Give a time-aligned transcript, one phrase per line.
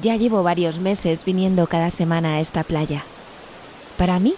[0.00, 3.02] Ya llevo varios meses viniendo cada semana a esta playa.
[3.96, 4.34] Para mí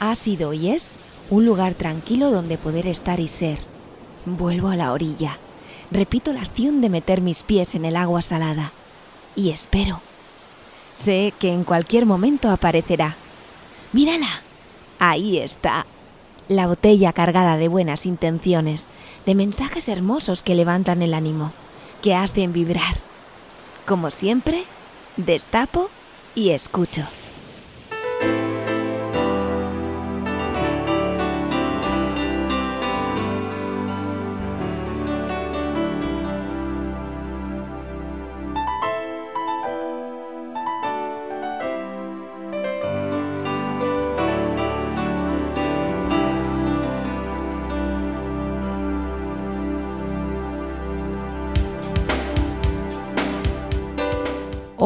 [0.00, 0.92] ha sido y es
[1.30, 3.58] un lugar tranquilo donde poder estar y ser.
[4.26, 5.38] Vuelvo a la orilla.
[5.90, 8.72] Repito la acción de meter mis pies en el agua salada.
[9.34, 10.02] Y espero.
[10.94, 13.16] Sé que en cualquier momento aparecerá.
[13.94, 14.42] Mírala.
[14.98, 15.86] Ahí está.
[16.48, 18.88] La botella cargada de buenas intenciones,
[19.24, 21.52] de mensajes hermosos que levantan el ánimo,
[22.02, 22.96] que hacen vibrar.
[23.86, 24.64] Como siempre,
[25.18, 25.90] destapo
[26.34, 27.17] y escucho.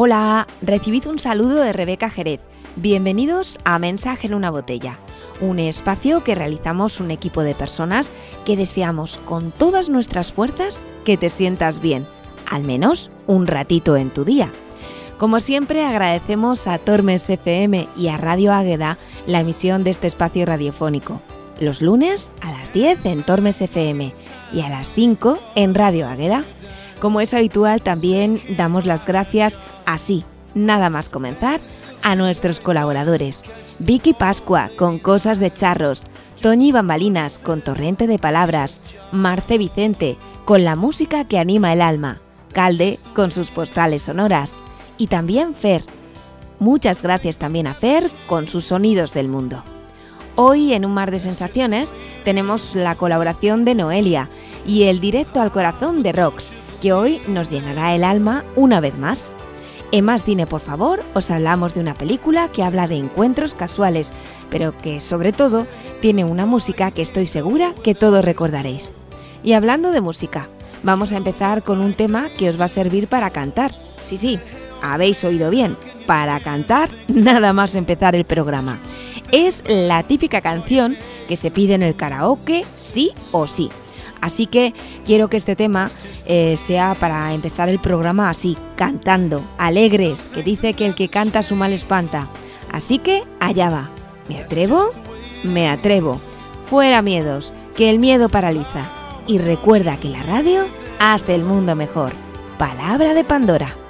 [0.05, 2.41] Hola, recibid un saludo de Rebeca Jerez.
[2.75, 4.99] Bienvenidos a Mensaje en una botella,
[5.39, 8.11] un espacio que realizamos un equipo de personas
[8.43, 12.05] que deseamos con todas nuestras fuerzas que te sientas bien,
[12.51, 14.49] al menos un ratito en tu día.
[15.17, 20.45] Como siempre agradecemos a Tormes FM y a Radio Águeda la emisión de este espacio
[20.45, 21.21] radiofónico.
[21.61, 24.13] Los lunes a las 10 en Tormes FM
[24.51, 26.43] y a las 5 en Radio Águeda.
[27.03, 30.23] Como es habitual, también damos las gracias así,
[30.55, 31.59] nada más comenzar,
[32.01, 33.43] a nuestros colaboradores.
[33.79, 36.03] Vicky Pascua con Cosas de Charros,
[36.41, 38.79] Toñi Bambalinas con Torrente de Palabras,
[39.11, 42.21] Marce Vicente con la música que anima el alma,
[42.53, 44.55] Calde con sus postales sonoras
[44.97, 45.83] y también Fer.
[46.59, 49.61] Muchas gracias también a Fer con sus sonidos del mundo.
[50.37, 54.29] Hoy en Un Mar de Sensaciones tenemos la colaboración de Noelia
[54.65, 58.97] y el directo al corazón de Rox que hoy nos llenará el alma una vez
[58.97, 59.31] más.
[59.93, 64.11] En Más Cine, por favor, os hablamos de una película que habla de encuentros casuales,
[64.49, 65.65] pero que sobre todo
[66.01, 68.91] tiene una música que estoy segura que todos recordaréis.
[69.45, 70.49] Y hablando de música,
[70.83, 73.71] vamos a empezar con un tema que os va a servir para cantar.
[74.01, 74.37] Sí, sí,
[74.81, 78.77] habéis oído bien, para cantar nada más empezar el programa.
[79.31, 80.97] Es la típica canción
[81.29, 83.69] que se pide en el karaoke sí o sí.
[84.23, 84.73] Así que
[85.05, 85.91] quiero que este tema
[86.25, 91.43] eh, sea para empezar el programa así, cantando, alegres, que dice que el que canta
[91.43, 92.29] su mal espanta.
[92.71, 93.89] Así que allá va.
[94.29, 94.91] ¿Me atrevo?
[95.43, 96.21] Me atrevo.
[96.69, 98.85] Fuera miedos, que el miedo paraliza.
[99.27, 100.67] Y recuerda que la radio
[100.99, 102.13] hace el mundo mejor.
[102.57, 103.82] Palabra de Pandora.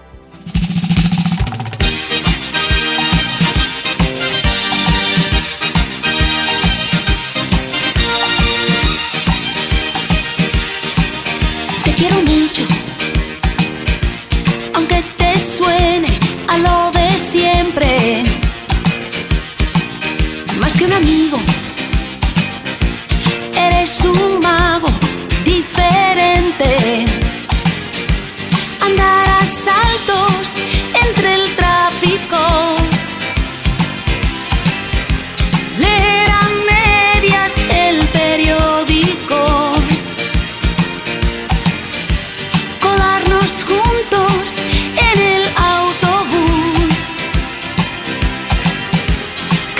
[12.04, 12.43] you don't need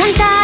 [0.04, 0.43] cantar.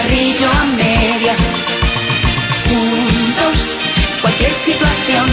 [0.00, 1.40] cigarrillo a medias.
[2.68, 3.76] Juntos,
[4.20, 5.26] cualquier situación,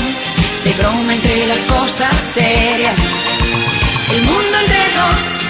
[0.64, 3.00] de broma entre las cosas serias.
[4.12, 5.47] El mundo entre dos.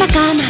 [0.00, 0.49] macana.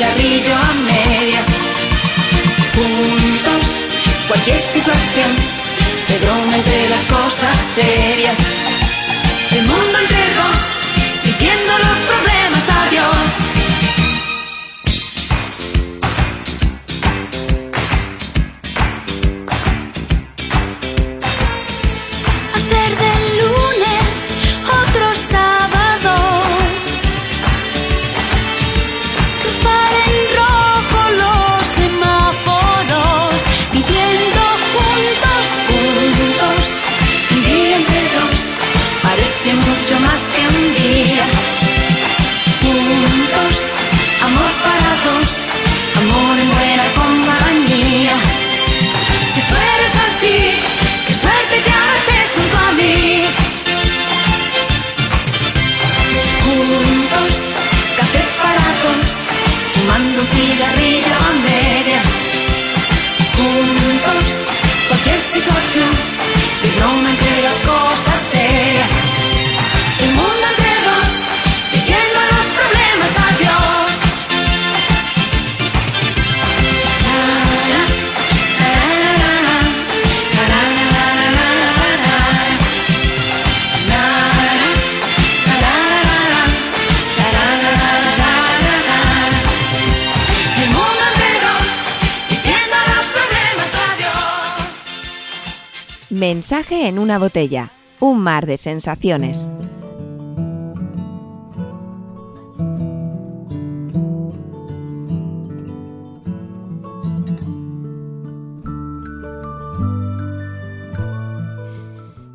[0.00, 1.46] Cigarrillo a medias.
[2.74, 3.64] Juntos,
[4.28, 5.30] cualquier situación,
[6.08, 8.36] de broma entre las cosas serias.
[9.50, 10.60] El mundo entre dos,
[11.24, 13.39] diciendo los problemas adiós.
[96.50, 97.70] Mensaje en una botella.
[98.00, 99.48] Un mar de sensaciones.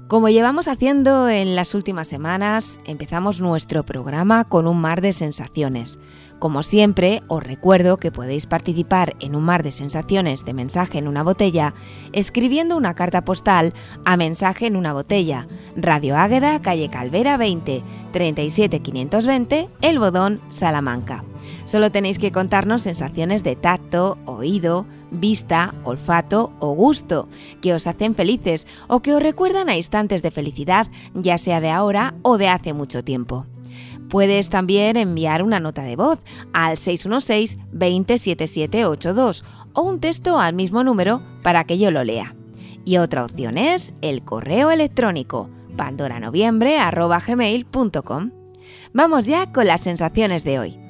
[0.08, 6.00] Como llevamos haciendo en las últimas semanas, empezamos nuestro programa con un mar de sensaciones.
[6.38, 11.08] Como siempre, os recuerdo que podéis participar en un mar de sensaciones de mensaje en
[11.08, 11.74] una botella
[12.14, 13.74] escribiendo una carta postal
[14.06, 17.82] a mensaje en una botella, Radio Águeda, calle Calvera 20,
[18.12, 21.24] 37520, El Bodón, Salamanca.
[21.66, 27.28] Solo tenéis que contarnos sensaciones de tacto, oído, vista, olfato o gusto
[27.62, 30.86] que os hacen felices o que os recuerdan a instantes de felicidad,
[31.16, 33.48] ya sea de ahora o de hace mucho tiempo.
[34.10, 36.20] Puedes también enviar una nota de voz
[36.54, 42.36] al 616 207782 o un texto al mismo número para que yo lo lea.
[42.86, 48.32] Y otra opción es el correo electrónico pandoranoviembre.gmail.com.
[48.94, 50.85] Vamos ya con las sensaciones de hoy.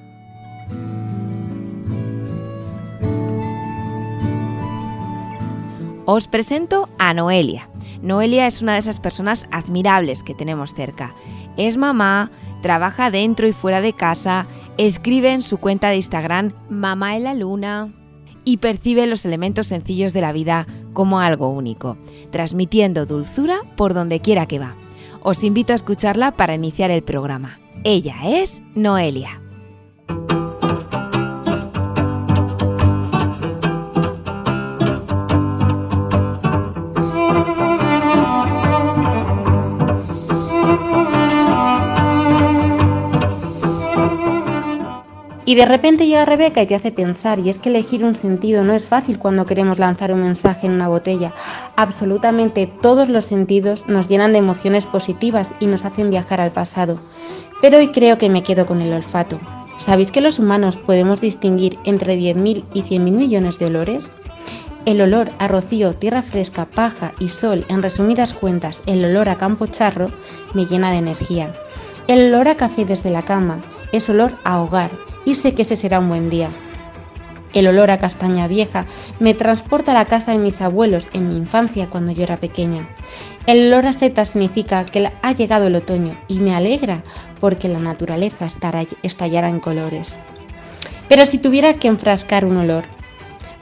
[6.06, 7.68] Os presento a Noelia.
[8.04, 11.16] Noelia es una de esas personas admirables que tenemos cerca.
[11.58, 12.30] Es mamá,
[12.62, 14.46] trabaja dentro y fuera de casa,
[14.78, 17.92] escribe en su cuenta de Instagram Mamá en la Luna
[18.44, 21.98] y percibe los elementos sencillos de la vida como algo único,
[22.32, 24.76] transmitiendo dulzura por donde quiera que va.
[25.24, 27.58] Os invito a escucharla para iniciar el programa.
[27.84, 29.42] Ella es Noelia.
[45.48, 48.64] Y de repente llega Rebeca y te hace pensar, y es que elegir un sentido
[48.64, 51.34] no es fácil cuando queremos lanzar un mensaje en una botella.
[51.76, 56.98] Absolutamente todos los sentidos nos llenan de emociones positivas y nos hacen viajar al pasado.
[57.62, 59.40] Pero hoy creo que me quedo con el olfato.
[59.78, 64.10] ¿Sabéis que los humanos podemos distinguir entre 10.000 y 100.000 millones de olores?
[64.86, 69.36] El olor a rocío, tierra fresca, paja y sol, en resumidas cuentas, el olor a
[69.36, 70.10] campo charro,
[70.56, 71.54] me llena de energía.
[72.08, 73.62] El olor a café desde la cama
[73.92, 74.90] es olor a hogar
[75.26, 76.50] y sé que ese será un buen día.
[77.54, 78.86] El olor a castaña vieja
[79.20, 82.88] me transporta a la casa de mis abuelos en mi infancia cuando yo era pequeña.
[83.48, 87.04] El olor a seta significa que ha llegado el otoño y me alegra
[87.40, 88.48] porque la naturaleza
[89.04, 90.18] estallará en colores.
[91.08, 92.84] Pero si tuviera que enfrascar un olor,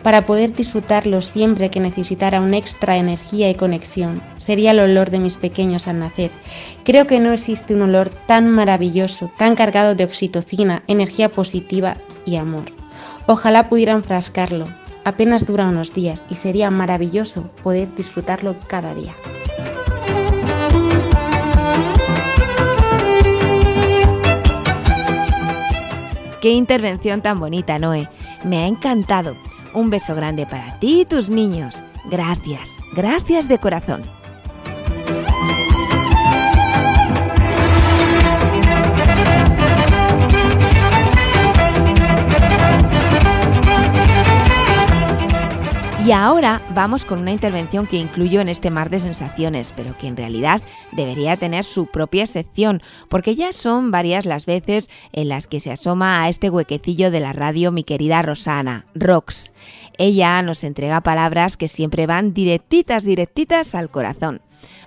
[0.03, 5.19] para poder disfrutarlo siempre que necesitara un extra energía y conexión, sería el olor de
[5.19, 6.29] mis pequeños al nacer.
[6.83, 12.35] Creo que no existe un olor tan maravilloso, tan cargado de oxitocina, energía positiva y
[12.35, 12.65] amor.
[13.25, 14.67] Ojalá pudiera enfrascarlo.
[15.05, 19.13] Apenas dura unos días y sería maravilloso poder disfrutarlo cada día.
[26.41, 28.09] Qué intervención tan bonita, Noé.
[28.43, 29.33] Me ha encantado.
[29.73, 31.83] Un beso grande para ti y tus niños.
[32.11, 34.03] Gracias, gracias de corazón.
[46.05, 50.07] Y ahora vamos con una intervención que incluyo en este mar de sensaciones, pero que
[50.07, 55.47] en realidad debería tener su propia sección, porque ya son varias las veces en las
[55.47, 59.53] que se asoma a este huequecillo de la radio mi querida Rosana, Rox.
[59.97, 64.41] Ella nos entrega palabras que siempre van directitas, directitas al corazón.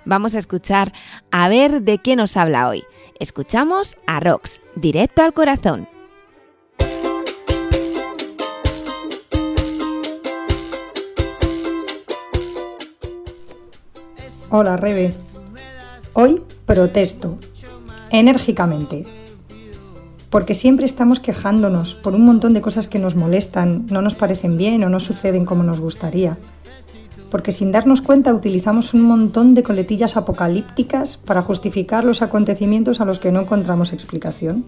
[0.05, 0.93] Vamos a escuchar
[1.31, 2.83] a ver de qué nos habla hoy.
[3.19, 5.87] Escuchamos a Rox, directo al corazón.
[14.49, 15.13] Hola, Rebe.
[16.13, 17.35] Hoy protesto,
[18.09, 19.03] enérgicamente,
[20.29, 24.55] porque siempre estamos quejándonos por un montón de cosas que nos molestan, no nos parecen
[24.55, 26.37] bien o no suceden como nos gustaría.
[27.29, 33.05] Porque sin darnos cuenta utilizamos un montón de coletillas apocalípticas para justificar los acontecimientos a
[33.05, 34.63] los que no encontramos explicación.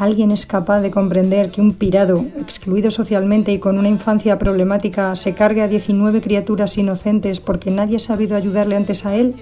[0.00, 5.14] ¿Alguien es capaz de comprender que un pirado, excluido socialmente y con una infancia problemática,
[5.14, 9.34] se cargue a 19 criaturas inocentes porque nadie ha sabido ayudarle antes a él?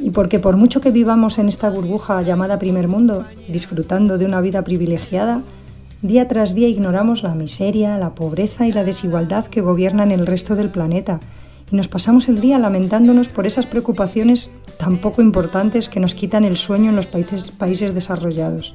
[0.00, 4.40] Y porque por mucho que vivamos en esta burbuja llamada primer mundo, disfrutando de una
[4.40, 5.42] vida privilegiada,
[6.00, 10.54] día tras día ignoramos la miseria, la pobreza y la desigualdad que gobiernan el resto
[10.54, 11.20] del planeta
[11.70, 16.44] y nos pasamos el día lamentándonos por esas preocupaciones tan poco importantes que nos quitan
[16.44, 18.74] el sueño en los países, países desarrollados.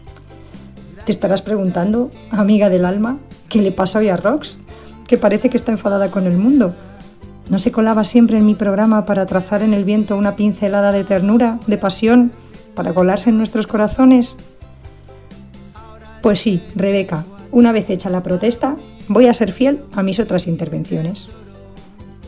[1.10, 3.18] Te estarás preguntando, amiga del alma,
[3.50, 4.60] ¿qué le pasa hoy a Rox?
[5.08, 6.75] Que parece que está enfadada con el mundo.
[7.50, 11.04] ¿No se colaba siempre en mi programa para trazar en el viento una pincelada de
[11.04, 12.32] ternura, de pasión,
[12.75, 14.38] para colarse en nuestros corazones?
[16.22, 18.75] Pues sí, Rebeca, una vez hecha la protesta,
[19.08, 21.28] voy a ser fiel a mis otras intervenciones.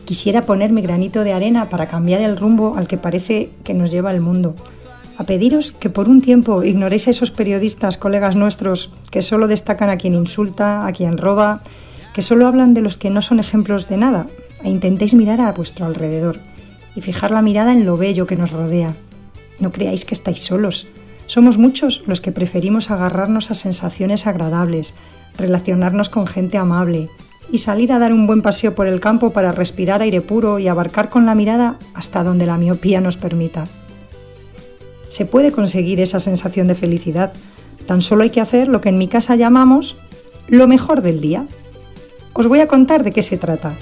[0.06, 4.10] Quisiera ponerme granito de arena para cambiar el rumbo al que parece que nos lleva
[4.10, 4.56] el mundo
[5.18, 9.90] a pediros que por un tiempo ignoréis a esos periodistas, colegas nuestros, que solo destacan
[9.90, 11.62] a quien insulta, a quien roba,
[12.14, 14.26] que solo hablan de los que no son ejemplos de nada,
[14.62, 16.38] e intentéis mirar a vuestro alrededor
[16.94, 18.94] y fijar la mirada en lo bello que nos rodea.
[19.60, 20.86] No creáis que estáis solos.
[21.26, 24.92] Somos muchos los que preferimos agarrarnos a sensaciones agradables,
[25.38, 27.08] relacionarnos con gente amable
[27.50, 30.68] y salir a dar un buen paseo por el campo para respirar aire puro y
[30.68, 33.64] abarcar con la mirada hasta donde la miopía nos permita
[35.12, 37.34] se puede conseguir esa sensación de felicidad.
[37.84, 39.94] Tan solo hay que hacer lo que en mi casa llamamos
[40.48, 41.46] lo mejor del día.
[42.32, 43.74] Os voy a contar de qué se trata.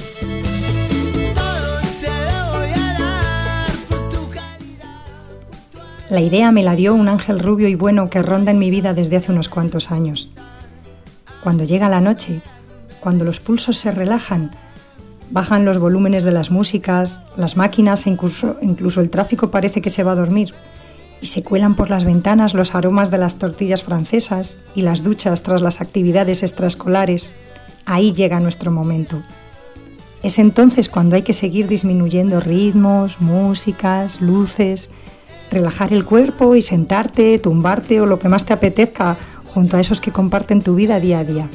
[6.10, 8.92] La idea me la dio un ángel rubio y bueno que ronda en mi vida
[8.92, 10.32] desde hace unos cuantos años.
[11.44, 12.40] Cuando llega la noche,
[12.98, 14.50] cuando los pulsos se relajan,
[15.30, 19.90] bajan los volúmenes de las músicas, las máquinas e incluso, incluso el tráfico parece que
[19.90, 20.52] se va a dormir
[21.20, 25.42] y se cuelan por las ventanas los aromas de las tortillas francesas y las duchas
[25.42, 27.32] tras las actividades extraescolares.
[27.84, 29.22] Ahí llega nuestro momento.
[30.22, 34.90] Es entonces cuando hay que seguir disminuyendo ritmos, músicas, luces,
[35.50, 40.00] relajar el cuerpo y sentarte, tumbarte o lo que más te apetezca junto a esos
[40.00, 41.50] que comparten tu vida día a día.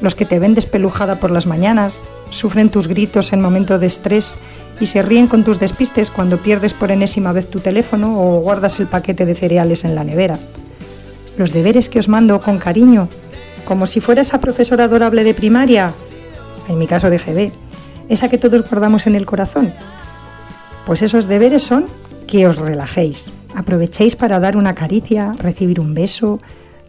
[0.00, 4.38] Los que te ven despelujada por las mañanas, sufren tus gritos en momento de estrés
[4.80, 8.80] y se ríen con tus despistes cuando pierdes por enésima vez tu teléfono o guardas
[8.80, 10.38] el paquete de cereales en la nevera.
[11.36, 13.08] Los deberes que os mando con cariño,
[13.64, 15.92] como si fuera esa profesora adorable de primaria,
[16.68, 17.52] en mi caso de GB,
[18.08, 19.72] esa que todos guardamos en el corazón.
[20.86, 21.86] Pues esos deberes son
[22.26, 26.40] que os relajéis, aprovechéis para dar una caricia, recibir un beso,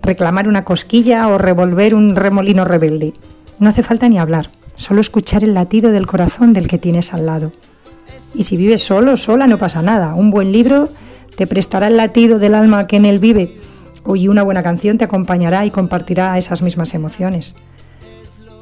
[0.01, 3.13] reclamar una cosquilla o revolver un remolino rebelde.
[3.59, 7.25] No hace falta ni hablar, solo escuchar el latido del corazón del que tienes al
[7.25, 7.51] lado.
[8.35, 10.13] Y si vives solo, sola, no pasa nada.
[10.13, 10.89] Un buen libro
[11.37, 13.55] te prestará el latido del alma que en él vive.
[14.13, 17.55] Y una buena canción te acompañará y compartirá esas mismas emociones.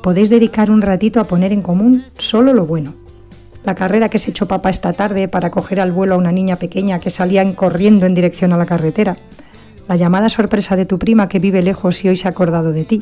[0.02, 2.94] Podéis dedicar un ratito a poner en común solo lo bueno.
[3.64, 6.58] La carrera que se echó papá esta tarde para coger al vuelo a una niña
[6.58, 9.18] pequeña que salía corriendo en dirección a la carretera.
[9.88, 12.86] La llamada sorpresa de tu prima que vive lejos y hoy se ha acordado de
[12.86, 13.02] ti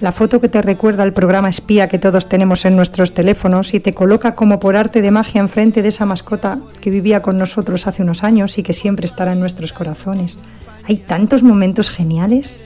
[0.00, 3.80] la foto que te recuerda al programa espía que todos tenemos en nuestros teléfonos y
[3.80, 7.86] te coloca como por arte de magia enfrente de esa mascota que vivía con nosotros
[7.86, 10.38] hace unos años y que siempre estará en nuestros corazones.
[10.84, 12.56] Hay tantos momentos geniales.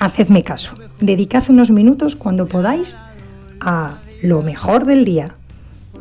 [0.00, 2.98] Hacedme caso, dedicad unos minutos cuando podáis
[3.60, 5.36] a lo mejor del día.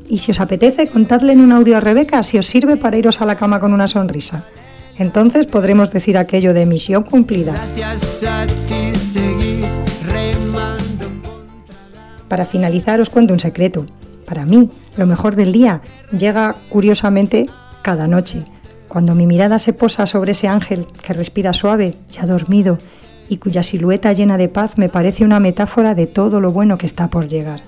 [0.10, 3.22] Y si os apetece, contadle en un audio a Rebeca si os sirve para iros
[3.22, 4.46] a la cama con una sonrisa.
[4.98, 7.54] Entonces podremos decir aquello de misión cumplida.
[12.34, 13.86] Para finalizar os cuento un secreto.
[14.26, 15.82] Para mí, lo mejor del día
[16.18, 17.46] llega curiosamente
[17.84, 18.44] cada noche,
[18.88, 22.80] cuando mi mirada se posa sobre ese ángel que respira suave, ya dormido,
[23.30, 26.88] y cuya silueta llena de paz me parece una metáfora de todo lo bueno que
[26.88, 27.62] está por llegar.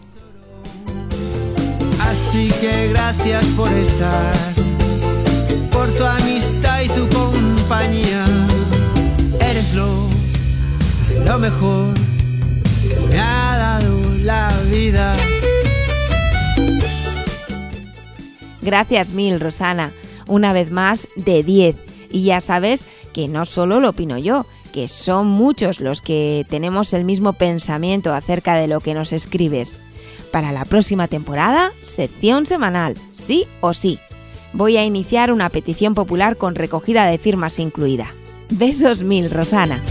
[2.01, 4.33] Así que gracias por estar,
[5.71, 8.25] por tu amistad y tu compañía.
[9.39, 10.09] Eres lo,
[11.23, 11.93] lo mejor
[18.61, 19.93] Gracias mil, Rosana.
[20.27, 21.75] Una vez más, de 10.
[22.11, 26.93] Y ya sabes que no solo lo opino yo, que son muchos los que tenemos
[26.93, 29.77] el mismo pensamiento acerca de lo que nos escribes.
[30.31, 33.99] Para la próxima temporada, sección semanal, sí o sí.
[34.51, 38.07] Voy a iniciar una petición popular con recogida de firmas incluida.
[38.49, 39.83] Besos mil, Rosana.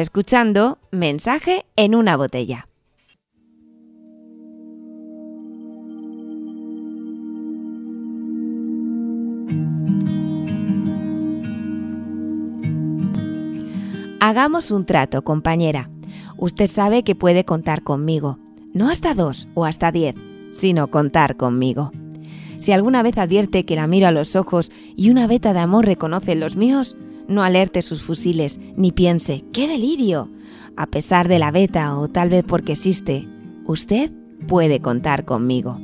[0.00, 2.66] Escuchando Mensaje en una botella.
[14.22, 15.90] Hagamos un trato, compañera.
[16.36, 18.38] Usted sabe que puede contar conmigo.
[18.74, 20.14] No hasta dos o hasta diez,
[20.52, 21.90] sino contar conmigo.
[22.58, 25.86] Si alguna vez advierte que la miro a los ojos y una veta de amor
[25.86, 26.96] reconoce los míos,
[27.30, 30.28] no alerte sus fusiles, ni piense, ¡qué delirio!
[30.76, 33.26] A pesar de la beta o tal vez porque existe,
[33.64, 34.10] usted
[34.46, 35.78] puede contar conmigo.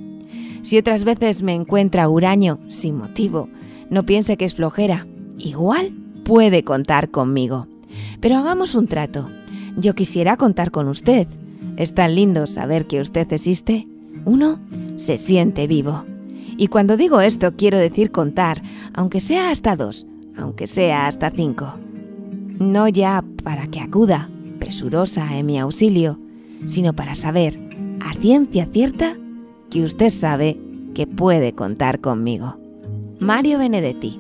[0.63, 3.49] Si otras veces me encuentra huraño, sin motivo,
[3.89, 5.07] no piense que es flojera,
[5.39, 5.93] igual
[6.25, 7.69] puede contar conmigo.
[8.21, 9.29] Pero hagamos un trato.
[9.77, 11.29] Yo quisiera contar con usted.
[11.77, 13.87] Es tan lindo saber que usted existe.
[14.25, 14.59] Uno
[14.97, 16.05] se siente vivo.
[16.57, 18.63] Y cuando digo esto quiero decir contar,
[18.95, 20.07] aunque sea hasta dos,
[20.37, 21.75] aunque sea hasta cinco.
[22.59, 26.19] No ya para que acuda, presurosa en mi auxilio,
[26.67, 27.59] sino para saber,
[28.01, 29.17] a ciencia cierta,
[29.71, 30.59] que usted sabe
[30.95, 32.57] que puede contar conmigo.
[33.21, 34.19] Mario Benedetti.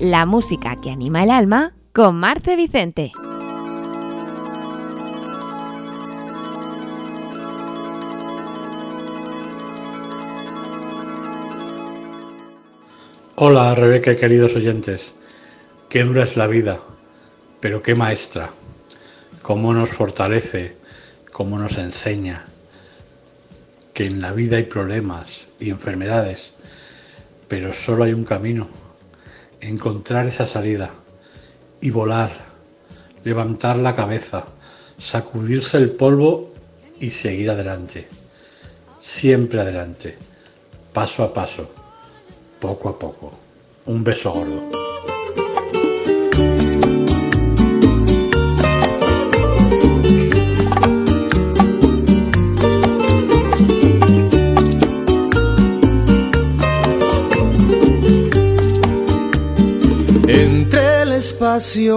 [0.00, 3.12] La música que anima el alma con Marce Vicente.
[13.36, 15.12] Hola Rebeca y queridos oyentes.
[15.90, 16.80] Qué dura es la vida,
[17.60, 18.48] pero qué maestra.
[19.42, 20.78] Cómo nos fortalece,
[21.30, 22.46] cómo nos enseña
[23.92, 26.54] que en la vida hay problemas y enfermedades,
[27.48, 28.89] pero solo hay un camino
[29.60, 30.90] encontrar esa salida
[31.80, 32.30] y volar,
[33.24, 34.44] levantar la cabeza,
[34.98, 36.52] sacudirse el polvo
[36.98, 38.08] y seguir adelante.
[39.02, 40.16] Siempre adelante,
[40.92, 41.70] paso a paso,
[42.60, 43.32] poco a poco.
[43.86, 44.79] Un beso gordo.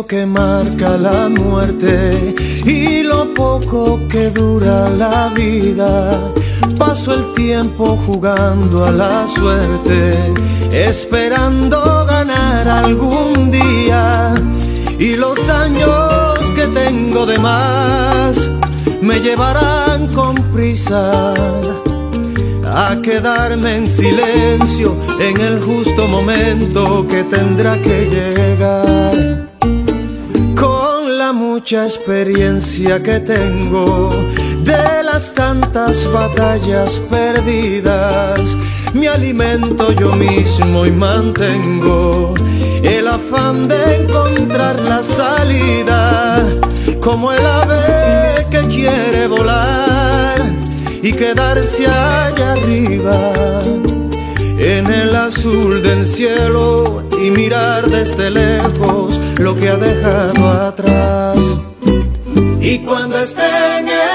[0.07, 2.33] Que marca la muerte
[2.65, 6.33] y lo poco que dura la vida.
[6.79, 10.33] Paso el tiempo jugando a la suerte,
[10.71, 14.33] esperando ganar algún día.
[14.97, 18.49] Y los años que tengo de más
[19.01, 21.33] me llevarán con prisa
[22.75, 29.43] a quedarme en silencio en el justo momento que tendrá que llegar.
[31.23, 34.09] La mucha experiencia que tengo
[34.65, 38.57] de las tantas batallas perdidas,
[38.93, 42.33] me alimento yo mismo y mantengo
[42.83, 46.45] el afán de encontrar la salida,
[46.99, 50.52] como el ave que quiere volar
[51.03, 53.33] y quedarse allá arriba
[54.57, 61.37] en el azul del cielo y mirar desde lejos lo que ha dejado atrás.
[62.61, 64.12] Y cuando esté en el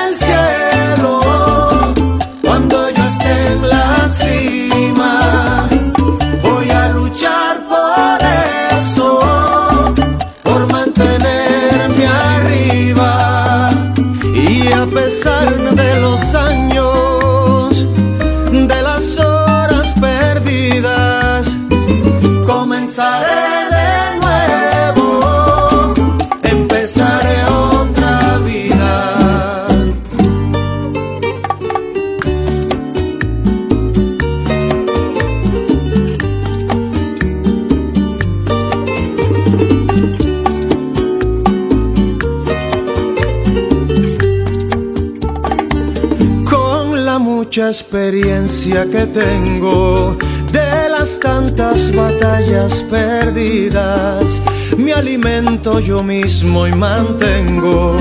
[48.08, 50.16] experiencia que tengo
[50.50, 54.40] de las tantas batallas perdidas.
[54.78, 57.94] Me alimento yo mismo y mantengo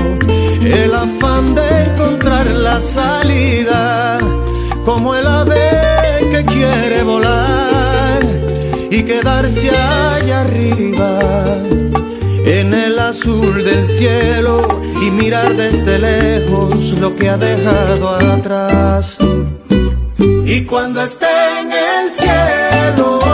[0.62, 4.18] el afán de encontrar la salida,
[4.82, 5.72] como el ave
[6.30, 8.22] que quiere volar
[8.90, 11.18] y quedarse allá arriba
[12.46, 14.66] en el azul del cielo
[15.02, 19.18] y mirar desde lejos lo que ha dejado atrás.
[20.50, 21.26] Y cuando esté
[21.60, 23.27] en el cielo,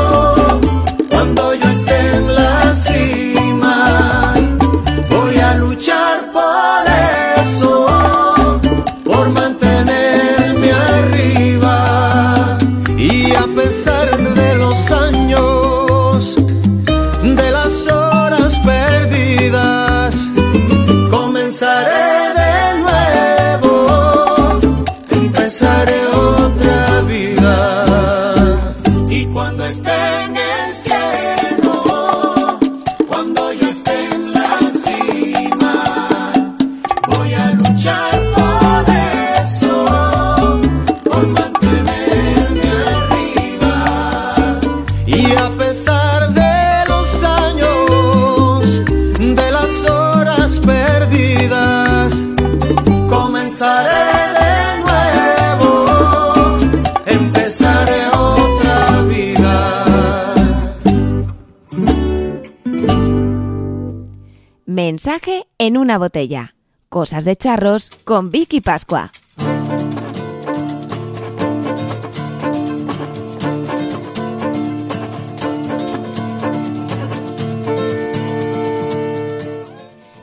[65.74, 66.54] en una botella.
[66.88, 69.10] Cosas de charros con Vicky Pascua.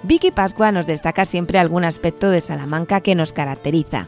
[0.04, 4.08] Vicky Pascua nos destaca siempre algún aspecto de Salamanca que nos caracteriza.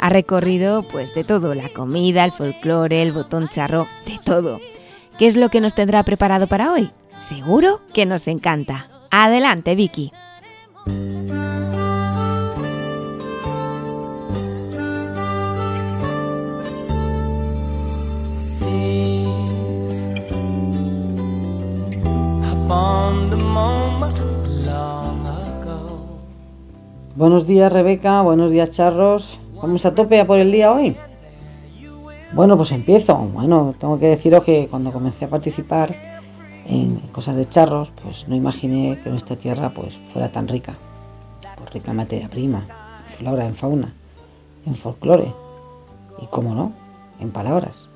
[0.00, 4.60] Ha recorrido pues de todo, la comida, el folclore, el botón charro, de todo.
[5.18, 6.90] ¿Qué es lo que nos tendrá preparado para hoy?
[7.16, 8.88] Seguro que nos encanta.
[9.12, 10.12] Adelante, Vicky.
[27.16, 29.38] Buenos días Rebeca, buenos días Charros.
[29.62, 30.96] Vamos a tope a por el día hoy.
[32.32, 33.14] Bueno, pues empiezo.
[33.16, 35.94] Bueno, tengo que deciros que cuando comencé a participar
[36.66, 40.74] en cosas de charros, pues no imaginé que nuestra tierra pues fuera tan rica.
[41.56, 42.64] Pues rica en materia prima,
[43.08, 43.94] en flora, en fauna,
[44.66, 45.32] en folclore
[46.20, 46.72] y, como no,
[47.20, 47.88] en palabras.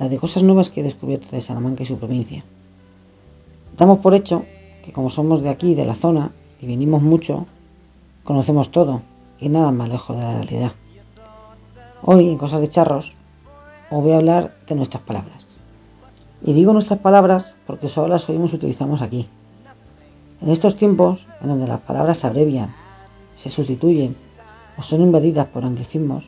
[0.00, 2.42] La de cosas nuevas que he descubierto de Salamanca y su provincia.
[3.78, 4.46] Damos por hecho
[4.84, 7.46] que como somos de aquí, de la zona, y venimos mucho,
[8.30, 9.02] conocemos todo
[9.40, 10.72] y nada más lejos de la realidad.
[12.00, 13.12] Hoy, en Cosas de Charros,
[13.90, 15.48] os voy a hablar de nuestras palabras.
[16.40, 19.28] Y digo nuestras palabras porque solo las oímos y utilizamos aquí.
[20.40, 22.72] En estos tiempos, en donde las palabras se abrevian,
[23.36, 24.14] se sustituyen
[24.78, 26.22] o son invadidas por anglicismos,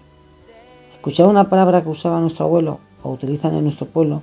[0.94, 4.22] escuchar una palabra que usaba nuestro abuelo o utilizan en nuestro pueblo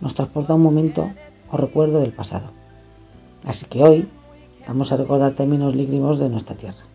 [0.00, 1.08] nos transporta a un momento
[1.52, 2.48] o recuerdo del pasado.
[3.44, 4.08] Así que hoy
[4.66, 6.85] vamos a recordar términos lígrimos de nuestra tierra.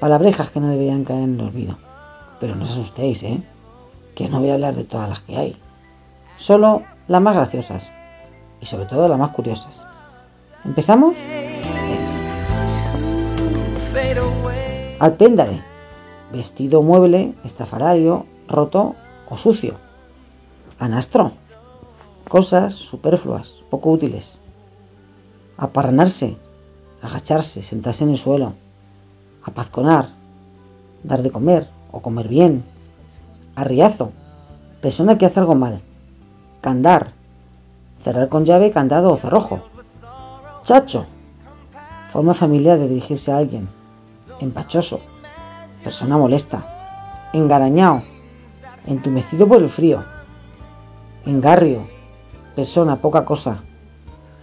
[0.00, 1.76] Palabrejas que no deberían caer en el olvido.
[2.40, 3.42] Pero no os asustéis, ¿eh?
[4.14, 5.56] Que no voy a hablar de todas las que hay.
[6.36, 7.90] Solo las más graciosas.
[8.60, 9.82] Y sobre todo las más curiosas.
[10.64, 11.16] ¿Empezamos?
[15.00, 15.62] Alpéndale,
[16.32, 18.96] vestido mueble, estafarario, roto
[19.28, 19.74] o sucio.
[20.78, 21.32] Anastro,
[22.28, 24.38] cosas superfluas, poco útiles.
[25.56, 26.36] Aparranarse,
[27.02, 28.54] agacharse, sentarse en el suelo.
[29.48, 30.10] Apazconar,
[31.02, 32.64] dar de comer o comer bien.
[33.56, 34.12] Arriazo,
[34.82, 35.80] persona que hace algo mal.
[36.60, 37.12] Candar,
[38.04, 39.60] cerrar con llave, candado o cerrojo.
[40.64, 41.06] Chacho,
[42.12, 43.68] forma familiar de dirigirse a alguien.
[44.38, 45.00] Empachoso,
[45.82, 47.30] persona molesta.
[47.32, 48.02] Engarañao,
[48.86, 50.04] entumecido por el frío.
[51.24, 51.86] Engarrio,
[52.54, 53.62] persona poca cosa.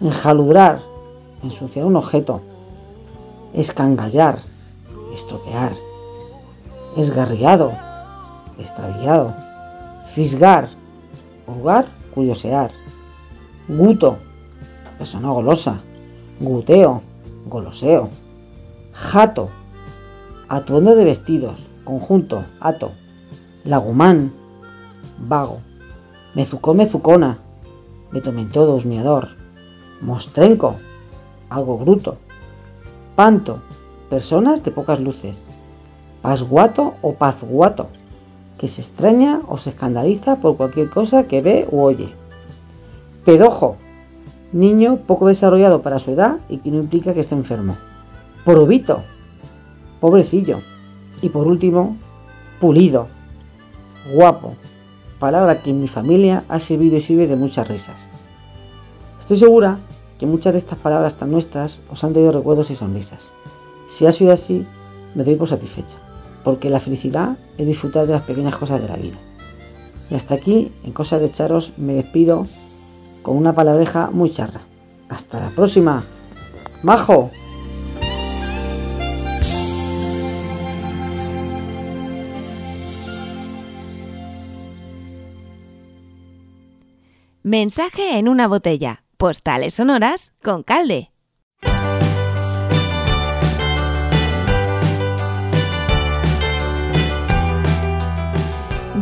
[0.01, 0.79] Enjaludrar,
[1.43, 2.41] ensuciar un objeto.
[3.53, 4.54] Escangallar,
[5.25, 5.73] estropear.
[6.95, 7.73] Esgarriado,
[8.59, 9.33] extraviado.
[10.13, 10.69] Fisgar,
[11.47, 12.71] hurgar, curiosear.
[13.67, 14.17] Guto,
[14.97, 15.81] persona golosa.
[16.39, 17.01] Guteo,
[17.47, 18.09] goloseo.
[18.93, 19.49] Jato,
[20.47, 22.91] atuendo de vestidos, conjunto, ato.
[23.63, 24.31] Lagumán,
[25.17, 25.59] vago.
[26.35, 27.39] Mezucó, mezucona.
[28.11, 28.79] Me tomen todo.
[30.01, 30.75] Mostrenco,
[31.49, 32.17] algo bruto.
[33.15, 33.59] Panto,
[34.15, 35.43] personas de pocas luces.
[36.21, 37.87] Pasguato o pazguato,
[38.57, 42.07] que se extraña o se escandaliza por cualquier cosa que ve u oye.
[43.25, 43.75] Pedojo,
[44.53, 47.75] niño poco desarrollado para su edad y que no implica que esté enfermo.
[48.45, 49.01] Porubito,
[49.99, 50.59] pobrecillo.
[51.21, 51.97] Y por último,
[52.61, 53.07] pulido,
[54.13, 54.53] guapo,
[55.19, 57.97] palabra que en mi familia ha servido y sirve de muchas risas.
[59.19, 59.77] Estoy segura
[60.17, 63.34] que muchas de estas palabras tan nuestras os han traído recuerdos y sonrisas.
[63.95, 64.65] Si ha sido así,
[65.13, 65.95] me doy por satisfecha,
[66.43, 69.15] porque la felicidad es disfrutar de las pequeñas cosas de la vida.
[70.09, 72.45] Y hasta aquí, en Cosas de Charos, me despido
[73.21, 74.59] con una palabreja muy charra.
[75.07, 76.03] Hasta la próxima.
[76.83, 77.31] ¡Majo!
[87.43, 89.03] Mensaje en una botella.
[89.15, 91.14] Postales sonoras con Calde.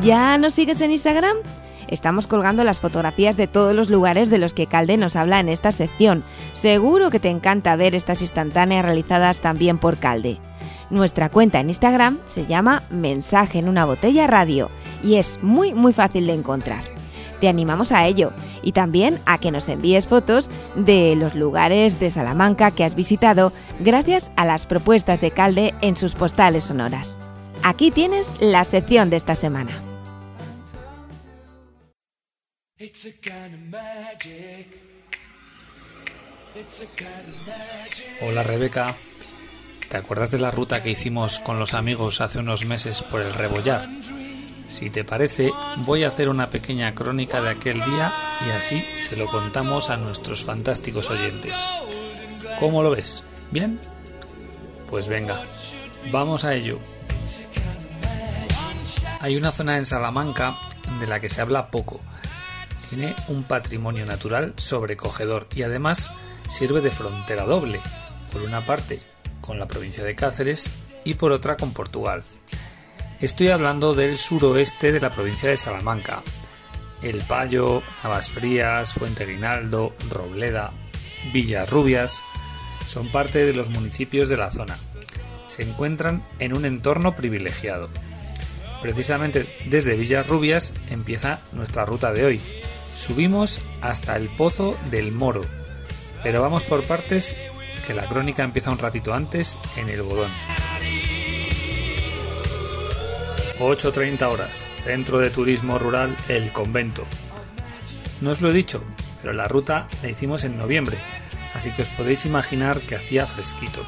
[0.03, 1.37] ¿Ya nos sigues en Instagram?
[1.87, 5.47] Estamos colgando las fotografías de todos los lugares de los que Calde nos habla en
[5.47, 6.25] esta sección.
[6.51, 10.39] Seguro que te encanta ver estas instantáneas realizadas también por Calde.
[10.89, 14.69] Nuestra cuenta en Instagram se llama Mensaje en una botella radio
[15.01, 16.83] y es muy muy fácil de encontrar.
[17.39, 22.11] Te animamos a ello y también a que nos envíes fotos de los lugares de
[22.11, 27.17] Salamanca que has visitado gracias a las propuestas de Calde en sus postales sonoras.
[27.63, 29.71] Aquí tienes la sección de esta semana.
[38.21, 38.95] Hola Rebeca,
[39.89, 43.35] ¿te acuerdas de la ruta que hicimos con los amigos hace unos meses por el
[43.35, 43.87] Rebollar?
[44.67, 45.51] Si te parece,
[45.85, 48.11] voy a hacer una pequeña crónica de aquel día
[48.47, 51.63] y así se lo contamos a nuestros fantásticos oyentes.
[52.59, 53.23] ¿Cómo lo ves?
[53.51, 53.79] ¿Bien?
[54.89, 55.43] Pues venga,
[56.11, 56.79] vamos a ello.
[59.19, 60.59] Hay una zona en Salamanca
[60.99, 61.99] de la que se habla poco.
[62.93, 66.11] Tiene un patrimonio natural sobrecogedor y además
[66.47, 67.79] sirve de frontera doble,
[68.31, 69.01] por una parte
[69.41, 70.71] con la provincia de Cáceres
[71.03, 72.21] y por otra con Portugal.
[73.19, 76.21] Estoy hablando del suroeste de la provincia de Salamanca.
[77.01, 80.69] El Payo, Navas Frías, Fuente Guinaldo, Robleda,
[81.33, 82.21] Villarrubias
[82.87, 84.77] son parte de los municipios de la zona.
[85.47, 87.89] Se encuentran en un entorno privilegiado.
[88.83, 92.41] Precisamente desde Villarrubias empieza nuestra ruta de hoy.
[92.95, 95.41] Subimos hasta el Pozo del Moro,
[96.21, 97.35] pero vamos por partes
[97.85, 100.31] que la crónica empieza un ratito antes en el Bodón.
[103.59, 107.03] 8.30 horas, Centro de Turismo Rural El Convento.
[108.21, 108.83] No os lo he dicho,
[109.21, 110.97] pero la ruta la hicimos en noviembre,
[111.53, 113.85] así que os podéis imaginar que hacía fresquito.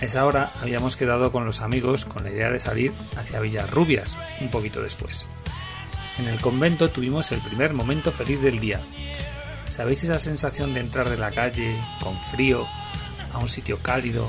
[0.00, 4.16] A esa hora habíamos quedado con los amigos con la idea de salir hacia Villarrubias
[4.40, 5.28] un poquito después.
[6.18, 8.80] En el convento tuvimos el primer momento feliz del día.
[9.68, 12.66] ¿Sabéis esa sensación de entrar de la calle con frío
[13.32, 14.28] a un sitio cálido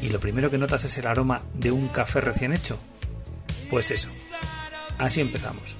[0.00, 2.78] y lo primero que notas es el aroma de un café recién hecho?
[3.68, 4.08] Pues eso,
[4.98, 5.76] así empezamos.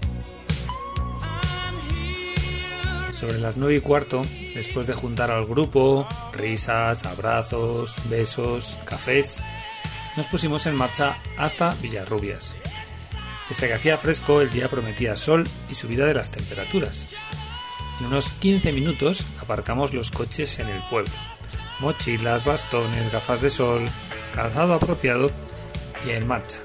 [3.15, 4.23] Sobre las nueve y cuarto,
[4.55, 9.43] después de juntar al grupo, risas, abrazos, besos, cafés,
[10.17, 12.57] nos pusimos en marcha hasta Villarrubias.
[13.53, 17.09] Pese que hacía fresco, el día prometía sol y subida de las temperaturas.
[18.01, 21.13] En unos 15 minutos aparcamos los coches en el pueblo.
[21.81, 23.85] Mochilas, bastones, gafas de sol,
[24.35, 25.31] calzado apropiado
[26.07, 26.61] y en marcha.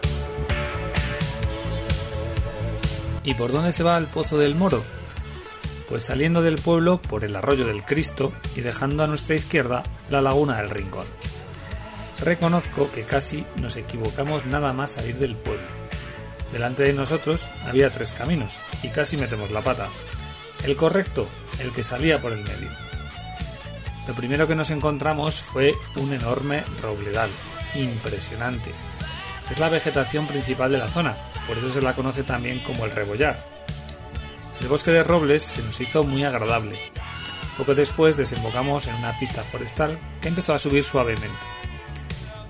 [3.26, 4.82] ¿Y por dónde se va el Pozo del Moro?
[5.90, 10.22] Pues saliendo del pueblo por el arroyo del Cristo y dejando a nuestra izquierda la
[10.22, 11.08] laguna del Rincón.
[12.24, 15.87] Reconozco que casi nos equivocamos nada más salir del pueblo.
[16.52, 19.90] Delante de nosotros había tres caminos y casi metemos la pata.
[20.64, 21.28] El correcto,
[21.60, 22.70] el que salía por el medio.
[24.08, 27.30] Lo primero que nos encontramos fue un enorme robledal,
[27.76, 28.72] impresionante.
[29.52, 32.92] Es la vegetación principal de la zona, por eso se la conoce también como el
[32.92, 33.44] rebollar.
[34.62, 36.92] El bosque de robles se nos hizo muy agradable.
[37.58, 41.57] Poco después desembocamos en una pista forestal que empezó a subir suavemente.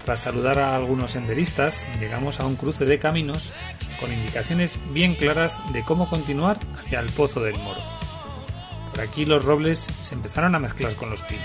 [0.07, 3.51] Tras saludar a algunos senderistas, llegamos a un cruce de caminos
[3.99, 7.81] con indicaciones bien claras de cómo continuar hacia el Pozo del Moro.
[8.93, 11.43] Por aquí los robles se empezaron a mezclar con los pinos.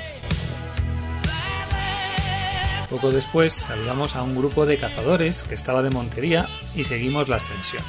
[2.89, 6.47] Poco después saludamos a un grupo de cazadores que estaba de montería
[6.77, 7.83] y seguimos la ascensión.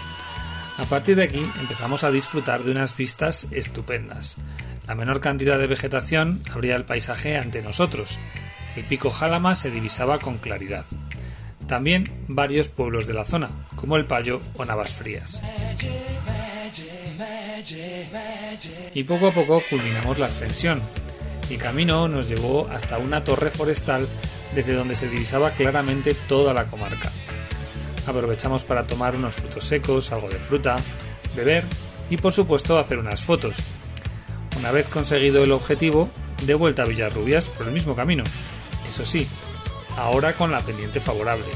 [0.79, 4.37] A partir de aquí empezamos a disfrutar de unas vistas estupendas.
[4.87, 8.17] La menor cantidad de vegetación abría el paisaje ante nosotros.
[8.75, 10.85] El pico Jálama se divisaba con claridad.
[11.67, 15.41] También varios pueblos de la zona, como El Payo o Navas Frías.
[18.93, 20.81] Y poco a poco culminamos la ascensión.
[21.49, 24.07] Mi camino nos llevó hasta una torre forestal
[24.55, 27.11] desde donde se divisaba claramente toda la comarca.
[28.05, 30.75] Aprovechamos para tomar unos frutos secos, algo de fruta,
[31.35, 31.63] beber
[32.09, 33.55] y por supuesto hacer unas fotos.
[34.57, 36.09] Una vez conseguido el objetivo,
[36.45, 38.23] de vuelta a Villarrubias por el mismo camino.
[38.93, 39.27] Eso sí,
[39.97, 41.47] ahora con la pendiente favorable.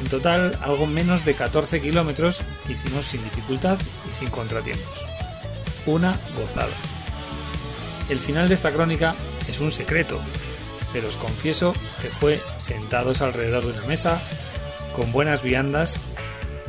[0.00, 3.76] En total, algo menos de 14 kilómetros que hicimos sin dificultad
[4.08, 5.04] y sin contratiempos.
[5.84, 6.70] Una gozada.
[8.08, 9.16] El final de esta crónica
[9.48, 10.20] es un secreto,
[10.92, 14.22] pero os confieso que fue sentados alrededor de una mesa,
[14.94, 15.96] con buenas viandas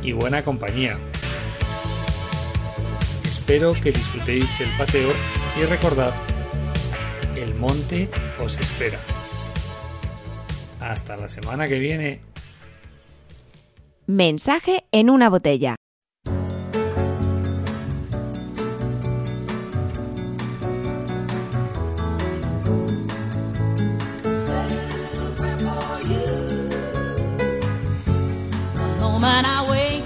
[0.02, 0.98] y buena compañía.
[3.22, 5.12] Espero que disfrutéis el paseo
[5.60, 6.12] y recordad,
[7.36, 8.98] el monte os espera.
[10.80, 12.20] Hasta la semana que viene.
[14.06, 15.76] Mensaje en una botella.
[29.78, 29.97] I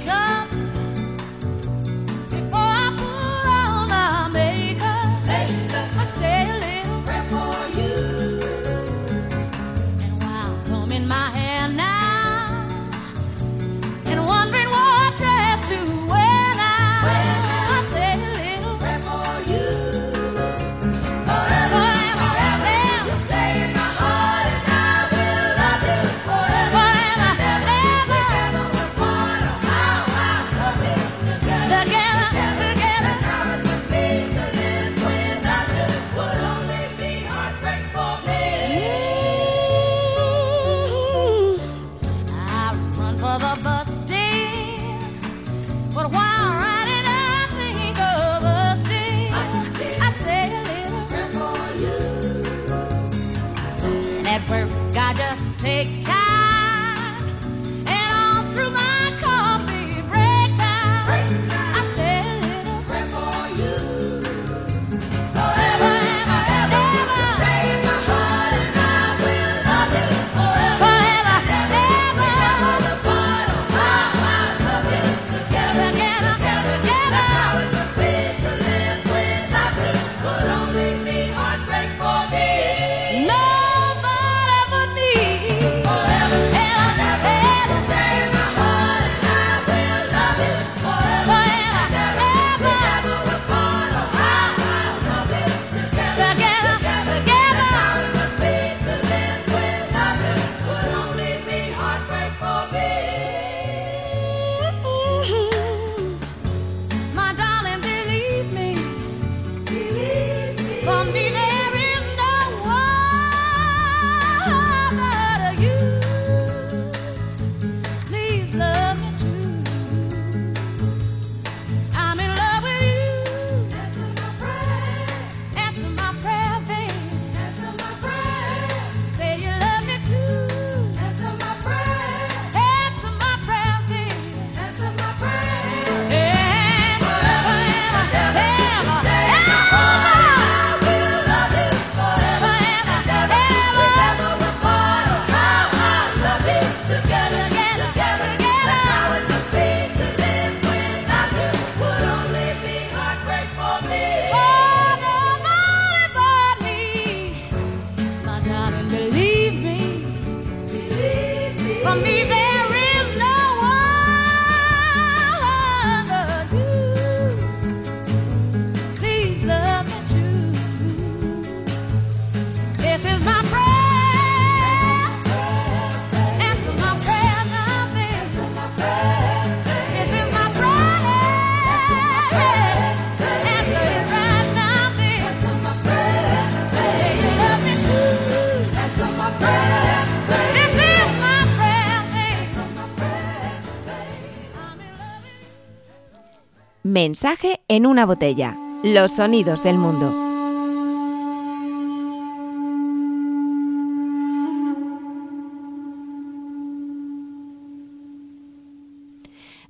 [197.04, 198.56] Mensaje en una botella.
[198.84, 200.14] Los sonidos del mundo.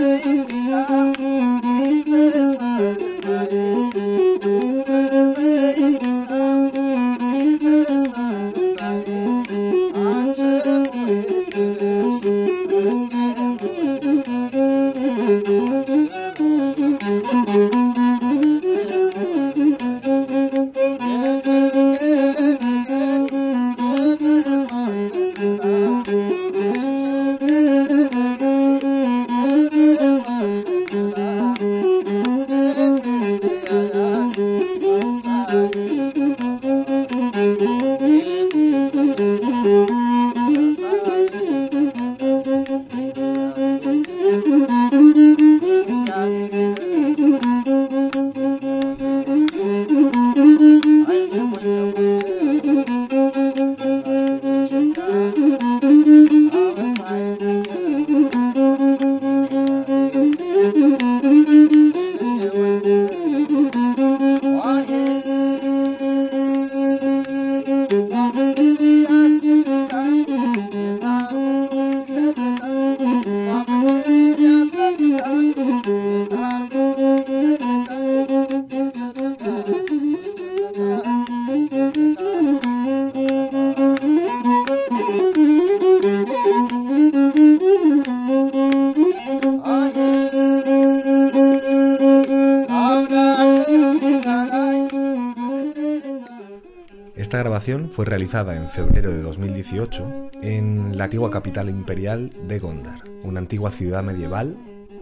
[97.93, 103.69] Fue realizada en febrero de 2018 en la antigua capital imperial de Gondar, una antigua
[103.69, 104.57] ciudad medieval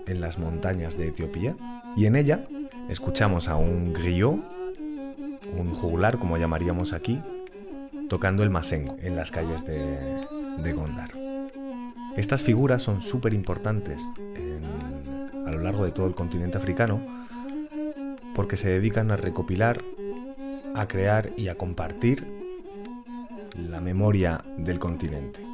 [0.07, 1.55] en las montañas de Etiopía,
[1.95, 2.45] y en ella
[2.89, 4.43] escuchamos a un griot,
[5.57, 7.21] un juglar como llamaríamos aquí,
[8.09, 10.25] tocando el masengo en las calles de,
[10.61, 11.11] de Gondar.
[12.17, 14.01] Estas figuras son súper importantes
[15.45, 16.99] a lo largo de todo el continente africano
[18.35, 19.81] porque se dedican a recopilar,
[20.75, 22.40] a crear y a compartir
[23.55, 25.45] la memoria del continente,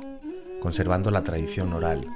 [0.61, 2.07] conservando la tradición oral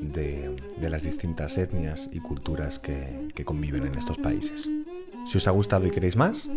[0.00, 4.68] de, las distintas etnias y culturas que, que conviven en estos países.
[5.26, 6.48] Si os ha gustado y queréis más,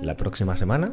[0.00, 0.92] la próxima semana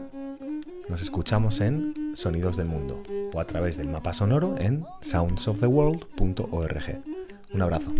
[0.90, 3.02] nos escuchamos en Sonidos del Mundo
[3.34, 7.02] o a través del mapa sonoro en soundsoftheworld.org.
[7.54, 7.94] Un abrazo.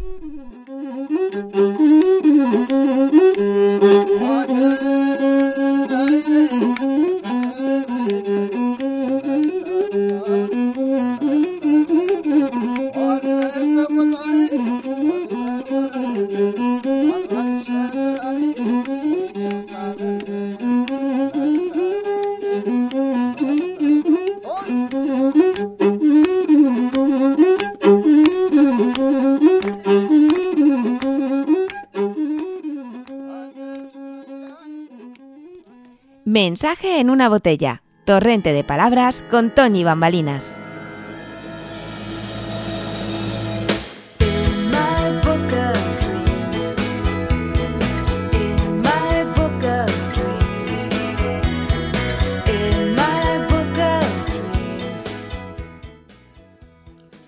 [36.56, 37.82] Mensaje en una botella.
[38.06, 40.58] Torrente de palabras con Toñi Bambalinas.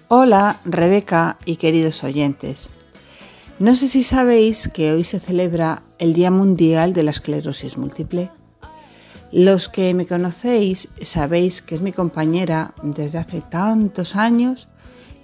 [0.07, 2.69] Hola, Rebeca y queridos oyentes.
[3.59, 8.31] No sé si sabéis que hoy se celebra el Día Mundial de la Esclerosis Múltiple.
[9.31, 14.69] Los que me conocéis sabéis que es mi compañera desde hace tantos años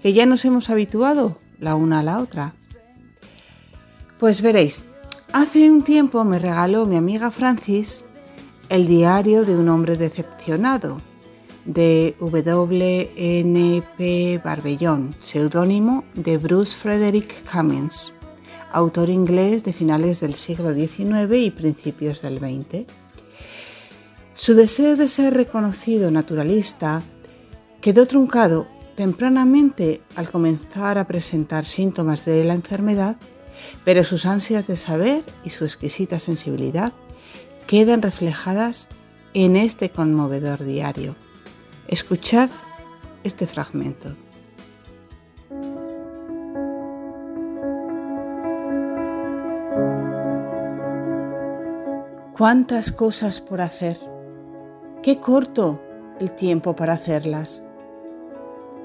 [0.02, 2.54] que ya nos hemos habituado la una a la otra.
[4.20, 4.84] Pues veréis,
[5.32, 8.04] hace un tiempo me regaló mi amiga Francis
[8.68, 10.98] el diario de un hombre decepcionado
[11.66, 13.12] de W.N.P.
[14.44, 18.12] Barbellón, seudónimo de Bruce Frederick Cummings,
[18.74, 22.86] autor inglés de finales del siglo XIX y principios del XX.
[24.34, 27.04] Su deseo de ser reconocido naturalista
[27.82, 33.16] quedó truncado tempranamente al comenzar a presentar síntomas de la enfermedad,
[33.86, 36.94] pero sus ansias de saber y su exquisita sensibilidad
[37.68, 38.90] quedan reflejadas
[39.36, 41.16] en este conmovedor diario.
[41.88, 42.50] Escuchad
[43.24, 44.16] este fragmento.
[52.36, 54.13] Cuántas cosas por hacer.
[55.04, 55.82] Qué corto
[56.22, 57.62] el tiempo para hacerlas.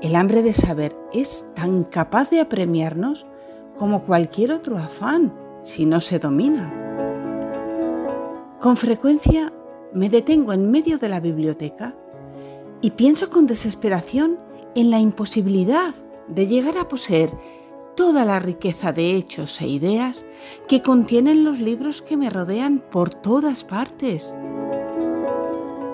[0.03, 3.29] El hambre de saber es tan capaz de apremiarnos
[3.79, 6.75] como cualquier otro afán si no se domina.
[8.59, 9.53] Con frecuencia
[9.95, 11.95] me detengo en medio de la biblioteca
[12.81, 14.41] y pienso con desesperación
[14.75, 15.95] en la imposibilidad
[16.27, 17.31] de llegar a poseer
[17.95, 20.27] toda la riqueza de hechos e ideas
[20.67, 24.35] que contienen los libros que me rodean por todas partes.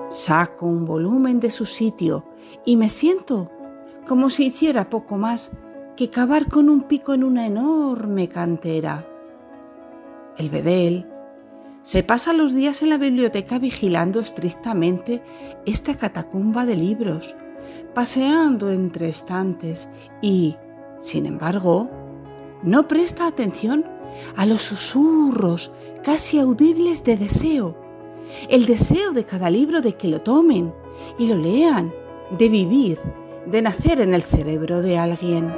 [0.08, 2.24] Saco un volumen de su sitio
[2.64, 3.50] y me siento
[4.06, 5.50] como si hiciera poco más
[5.96, 9.06] que cavar con un pico en una enorme cantera.
[10.36, 11.06] El bedel
[11.82, 15.22] se pasa los días en la biblioteca vigilando estrictamente
[15.66, 17.36] esta catacumba de libros,
[17.94, 19.88] paseando entre estantes
[20.22, 20.56] y,
[20.98, 21.90] sin embargo,
[22.62, 23.84] no presta atención
[24.36, 27.76] a los susurros casi audibles de deseo,
[28.48, 30.72] el deseo de cada libro de que lo tomen
[31.18, 31.92] y lo lean,
[32.38, 32.98] de vivir,
[33.46, 35.52] de nacer en el cerebro de alguien.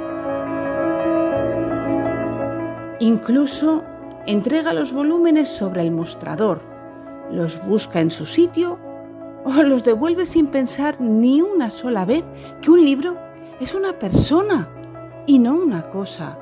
[2.99, 3.83] Incluso
[4.25, 6.61] entrega los volúmenes sobre el mostrador,
[7.31, 8.79] los busca en su sitio
[9.45, 12.25] o los devuelve sin pensar ni una sola vez
[12.61, 13.17] que un libro
[13.59, 14.69] es una persona
[15.25, 16.37] y no una cosa.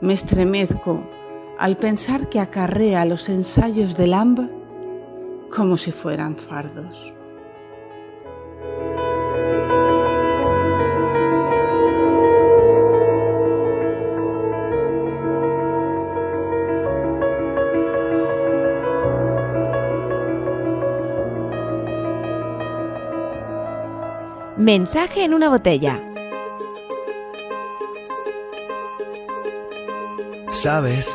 [0.00, 1.15] Me estremezco
[1.58, 4.48] al pensar que acarrea los ensayos del AMBA
[5.50, 7.12] como si fueran fardos.
[24.56, 26.00] Mensaje en una botella.
[30.50, 31.14] Sabes,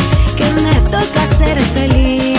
[0.41, 2.33] que me toca ser feliz.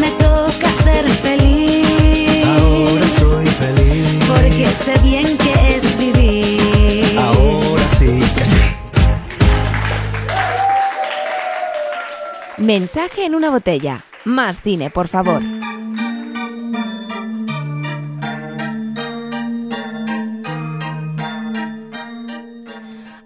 [0.00, 2.46] Me toca ser feliz.
[2.46, 4.24] Ahora soy feliz.
[4.28, 7.18] Porque sé bien que es vivir.
[7.18, 8.64] Ahora sí que sí.
[12.58, 14.04] Mensaje en una botella.
[14.24, 15.42] Más cine, por favor.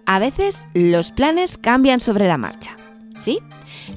[0.09, 2.79] A veces los planes cambian sobre la marcha.
[3.15, 3.41] ¿Sí?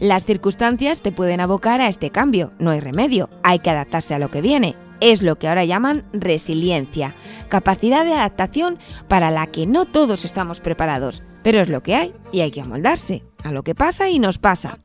[0.01, 4.19] Las circunstancias te pueden abocar a este cambio, no hay remedio, hay que adaptarse a
[4.19, 4.75] lo que viene.
[4.99, 7.15] Es lo que ahora llaman resiliencia,
[7.47, 12.11] capacidad de adaptación para la que no todos estamos preparados, pero es lo que hay
[12.33, 14.79] y hay que amoldarse a lo que pasa y nos pasa.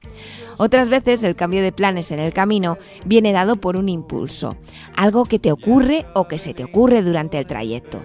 [0.59, 4.57] Otras veces el cambio de planes en el camino viene dado por un impulso,
[4.97, 8.05] algo que te ocurre o que se te ocurre durante el trayecto.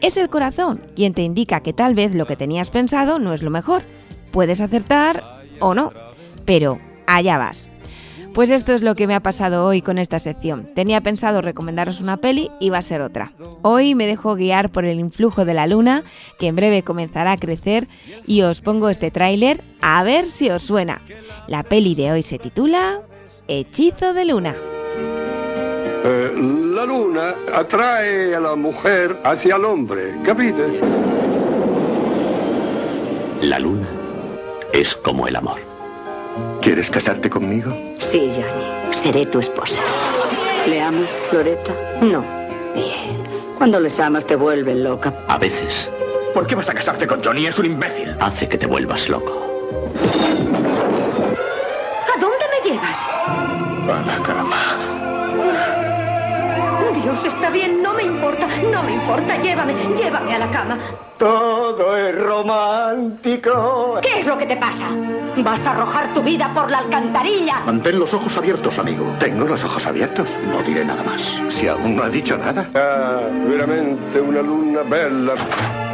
[0.00, 3.42] Es el corazón quien te indica que tal vez lo que tenías pensado no es
[3.42, 3.82] lo mejor.
[4.30, 5.24] Puedes acertar
[5.60, 5.92] o no,
[6.44, 7.68] pero allá vas.
[8.32, 10.68] Pues esto es lo que me ha pasado hoy con esta sección.
[10.72, 13.32] Tenía pensado recomendaros una peli y va a ser otra.
[13.62, 16.04] Hoy me dejo guiar por el influjo de la luna,
[16.38, 17.88] que en breve comenzará a crecer,
[18.26, 21.02] y os pongo este tráiler a ver si os suena.
[21.48, 23.00] La peli de hoy se titula
[23.48, 24.54] Hechizo de Luna.
[26.04, 26.32] Eh,
[26.74, 30.80] la luna atrae a la mujer hacia el hombre, ¿capite?
[33.42, 33.86] La luna
[34.72, 35.58] es como el amor.
[36.60, 37.72] ¿Quieres casarte conmigo?
[37.98, 38.92] Sí, Johnny.
[38.94, 39.82] Seré tu esposa.
[40.66, 41.72] ¿Le amas, Floreta?
[42.00, 42.22] No.
[42.74, 43.16] Bien.
[43.56, 45.12] Cuando les amas te vuelven loca.
[45.26, 45.90] A veces
[46.34, 47.46] ¿Por qué vas a casarte con Johnny?
[47.46, 48.14] Es un imbécil.
[48.20, 49.32] hace que te vuelvas loco.
[52.06, 52.96] ¿A dónde me llevas?
[53.26, 54.97] A la cama.
[57.08, 59.40] Dios, está bien, no me importa, no me importa.
[59.40, 60.78] Llévame, llévame a la cama.
[61.16, 63.98] Todo es romántico.
[64.02, 64.90] ¿Qué es lo que te pasa?
[65.38, 67.60] ¿Vas a arrojar tu vida por la alcantarilla?
[67.64, 69.06] Mantén los ojos abiertos, amigo.
[69.18, 70.28] Tengo los ojos abiertos.
[70.50, 71.22] No diré nada más.
[71.48, 72.68] Si aún no ha dicho nada.
[72.74, 75.34] Ah, veramente una luna bella.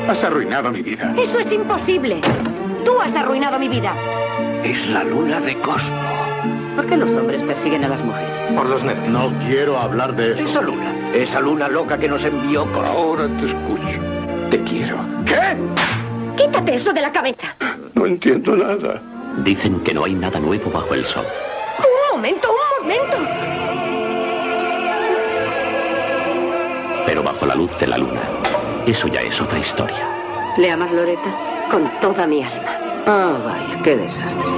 [0.09, 1.15] Has arruinado mi vida.
[1.17, 2.21] Eso es imposible.
[2.85, 3.95] Tú has arruinado mi vida.
[4.65, 6.24] Es la luna de Cosmo.
[6.77, 8.29] ¿Por qué los hombres persiguen a las mujeres?
[8.55, 9.09] Por los nervios.
[9.09, 10.47] No quiero hablar de eso.
[10.47, 10.93] Esa luna.
[11.15, 12.87] Esa luna loca que nos envió Cosmo.
[12.87, 14.01] Ahora te escucho.
[14.51, 14.99] Te quiero.
[15.25, 15.57] ¿Qué?
[16.37, 17.55] Quítate eso de la cabeza.
[17.95, 19.01] No entiendo nada.
[19.45, 21.25] Dicen que no hay nada nuevo bajo el sol.
[21.79, 23.17] Un momento, un momento.
[27.07, 28.23] Pero bajo la luz de la luna,
[28.87, 30.09] eso ya es otra historia.
[30.57, 31.31] ¿Le amas, Loreta?
[31.71, 32.79] Con toda mi alma.
[33.07, 34.51] Ah, vaya, qué desastre.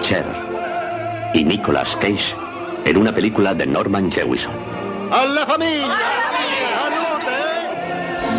[0.00, 0.49] Cher
[1.34, 2.34] y Nicolas Cage
[2.84, 4.52] en una película de Norman Jewison.
[5.10, 5.96] ¡A la familia!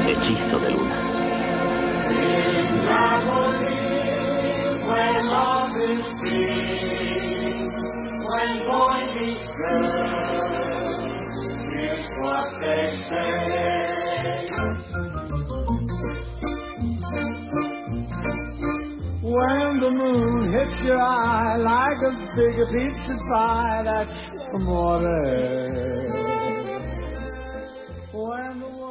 [0.08, 1.02] Hechizo de luna.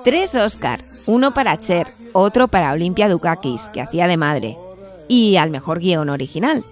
[0.05, 4.57] Tres Oscar, uno para Cher, otro para Olimpia Dukakis, que hacía de madre,
[5.09, 6.65] y al mejor guion original.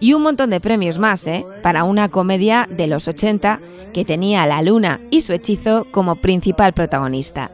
[0.00, 1.44] Y un montón de premios más, ¿eh?
[1.62, 3.60] Para una comedia de los 80
[3.92, 7.50] que tenía a la luna y su hechizo como principal protagonista,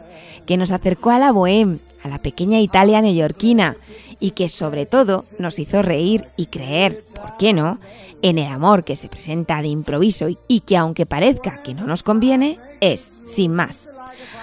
[0.46, 3.76] que nos acercó a la bohème, a la pequeña Italia neoyorquina,
[4.20, 7.78] y que sobre todo nos hizo reír y creer, ¿por qué no?,
[8.22, 12.02] en el amor que se presenta de improviso y- que aunque parezca que no nos
[12.02, 13.88] conviene, es, sin más.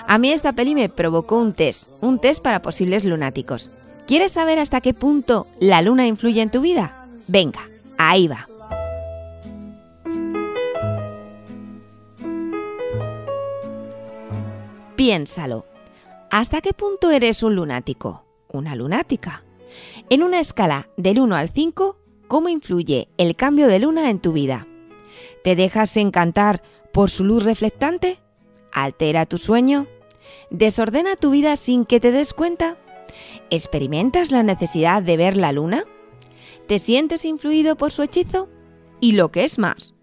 [0.07, 3.71] A mí esta peli me provocó un test, un test para posibles lunáticos.
[4.05, 7.07] ¿Quieres saber hasta qué punto la luna influye en tu vida?
[7.27, 7.61] Venga,
[7.97, 8.47] ahí va.
[14.95, 15.65] Piénsalo.
[16.29, 18.23] ¿Hasta qué punto eres un lunático?
[18.51, 19.43] Una lunática.
[20.09, 21.97] En una escala del 1 al 5,
[22.27, 24.67] ¿cómo influye el cambio de luna en tu vida?
[25.43, 26.61] ¿Te dejas encantar
[26.91, 28.19] por su luz reflectante?
[28.71, 29.87] ¿Altera tu sueño?
[30.49, 32.77] ¿Desordena tu vida sin que te des cuenta?
[33.49, 35.83] ¿Experimentas la necesidad de ver la luna?
[36.67, 38.49] ¿Te sientes influido por su hechizo?
[38.99, 39.93] Y lo que es más,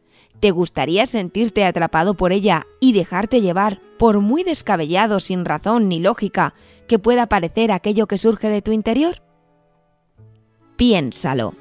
[0.41, 6.01] ¿te gustaría sentirte atrapado por ella y dejarte llevar por muy descabellado, sin razón ni
[6.01, 6.55] lógica,
[6.87, 9.23] que pueda parecer aquello que surge de tu interior?
[10.81, 11.53] Piénsalo.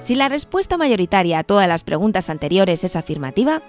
[0.00, 3.62] Si la respuesta mayoritaria a todas las preguntas anteriores es afirmativa,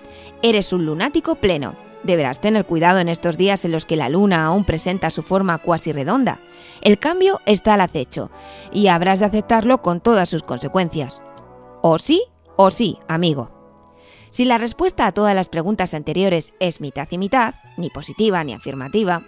[0.43, 1.73] eres un lunático pleno.
[2.03, 5.57] Deberás tener cuidado en estos días en los que la luna aún presenta su forma
[5.57, 6.37] cuasi redonda.
[6.83, 8.29] El cambio está al acecho
[8.71, 11.23] y habrás de aceptarlo con todas sus consecuencias.
[11.81, 12.21] O sí,
[12.55, 13.58] o sí, amigo.
[14.29, 18.53] Si la respuesta a todas las preguntas anteriores es mitad y mitad, ni positiva ni
[18.53, 19.23] afirmativa,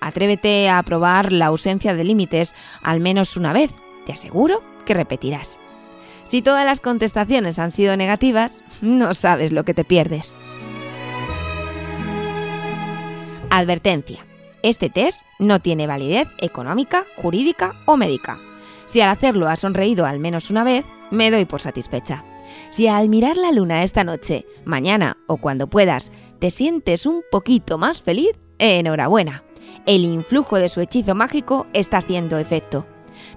[0.00, 3.70] atrévete a probar la ausencia de límites al menos una vez.
[4.06, 5.58] Te aseguro que repetirás.
[6.24, 10.34] Si todas las contestaciones han sido negativas, no sabes lo que te pierdes.
[13.50, 14.24] Advertencia.
[14.62, 18.38] Este test no tiene validez económica, jurídica o médica.
[18.86, 22.24] Si al hacerlo has sonreído al menos una vez, me doy por satisfecha.
[22.70, 27.78] Si al mirar la luna esta noche, mañana o cuando puedas, te sientes un poquito
[27.78, 29.44] más feliz, enhorabuena.
[29.86, 32.86] El influjo de su hechizo mágico está haciendo efecto.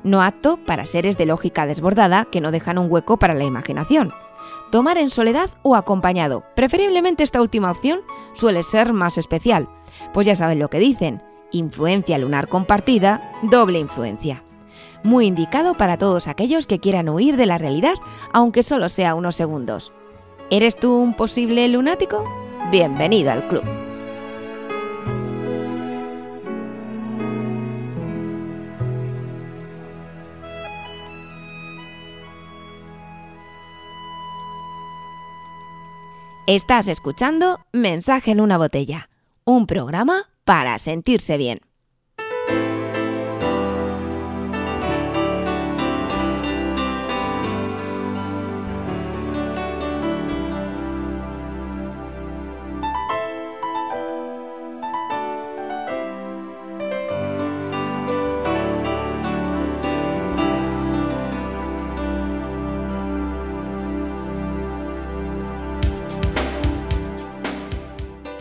[0.03, 4.11] No apto para seres de lógica desbordada que no dejan un hueco para la imaginación.
[4.71, 8.01] Tomar en soledad o acompañado, preferiblemente esta última opción,
[8.33, 9.69] suele ser más especial,
[10.13, 11.21] pues ya saben lo que dicen,
[11.51, 14.43] influencia lunar compartida, doble influencia.
[15.03, 17.95] Muy indicado para todos aquellos que quieran huir de la realidad,
[18.33, 19.93] aunque solo sea unos segundos.
[20.49, 22.23] ¿Eres tú un posible lunático?
[22.71, 23.63] Bienvenido al club.
[36.45, 39.09] Estás escuchando Mensaje en una botella,
[39.45, 41.61] un programa para sentirse bien.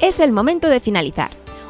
[0.08, 1.28] Es el momento de finalizar.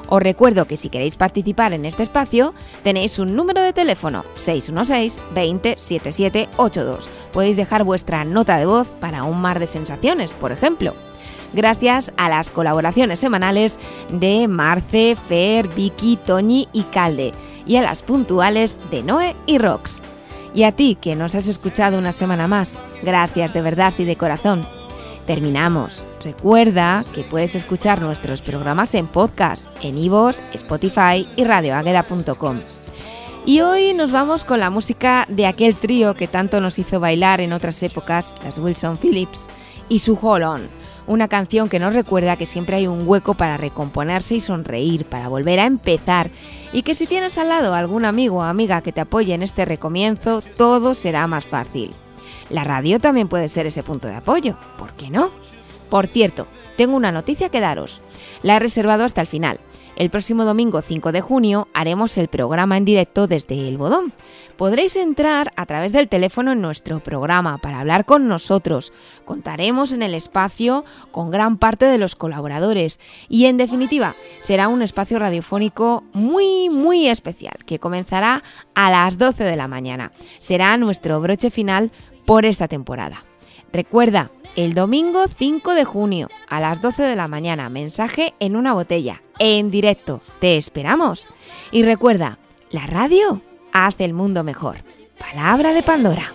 [0.09, 5.21] Os recuerdo que si queréis participar en este espacio, tenéis un número de teléfono 616
[5.35, 7.09] 20 7782.
[7.33, 10.95] Podéis dejar vuestra nota de voz para un mar de sensaciones, por ejemplo.
[11.53, 13.77] Gracias a las colaboraciones semanales
[14.09, 17.33] de Marce, Fer, Vicky, Toñi y Calde,
[17.67, 20.01] y a las puntuales de Noé y Rox.
[20.55, 24.15] Y a ti que nos has escuchado una semana más, gracias de verdad y de
[24.15, 24.65] corazón.
[25.27, 26.05] Terminamos.
[26.23, 32.61] Recuerda que puedes escuchar nuestros programas en podcast, en iVoox, Spotify y radioagueda.com.
[33.47, 37.41] Y hoy nos vamos con la música de aquel trío que tanto nos hizo bailar
[37.41, 39.47] en otras épocas, las Wilson Phillips,
[39.89, 40.69] y su Hold
[41.07, 45.29] una canción que nos recuerda que siempre hay un hueco para recomponerse y sonreír, para
[45.29, 46.31] volver a empezar,
[46.73, 49.65] y que si tienes al lado algún amigo o amiga que te apoye en este
[49.65, 51.95] recomienzo, todo será más fácil.
[52.51, 55.31] La radio también puede ser ese punto de apoyo, ¿por qué no?
[55.89, 58.03] Por cierto, tengo una noticia que daros.
[58.43, 59.61] La he reservado hasta el final.
[59.97, 64.13] El próximo domingo 5 de junio haremos el programa en directo desde El Bodón.
[64.57, 68.93] Podréis entrar a través del teléfono en nuestro programa para hablar con nosotros.
[69.25, 74.83] Contaremos en el espacio con gran parte de los colaboradores y en definitiva será un
[74.83, 78.45] espacio radiofónico muy muy especial que comenzará
[78.77, 80.13] a las 12 de la mañana.
[80.39, 81.91] Será nuestro broche final
[82.25, 83.25] por esta temporada.
[83.73, 88.73] Recuerda, el domingo 5 de junio a las 12 de la mañana, mensaje en una
[88.73, 90.21] botella, en directo.
[90.41, 91.29] Te esperamos.
[91.71, 92.39] Y recuerda,
[92.71, 93.41] la radio
[93.73, 94.79] hace el mundo mejor.
[95.17, 96.33] Palabra de Pandora.